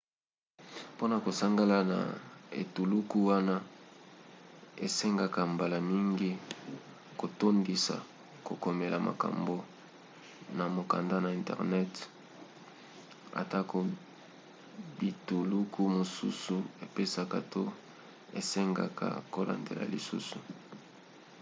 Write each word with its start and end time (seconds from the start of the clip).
mpona 0.93 1.15
kosangana 1.25 1.77
na 1.91 1.99
etuluku 2.61 3.17
wana 3.29 3.55
esengaka 4.85 5.41
mbala 5.53 5.77
mingi 5.91 6.29
kotondisa 7.19 7.95
kokomela 8.47 8.97
makambo 9.07 9.55
na 10.57 10.63
mokanda 10.75 11.15
na 11.25 11.29
internet; 11.39 11.93
atako 13.41 13.77
bituluku 14.99 15.81
mosusu 15.97 16.55
epesaka 16.85 17.39
to 17.53 17.63
esengaka 18.39 19.07
kolandela 19.33 19.83
lisusu 19.93 20.37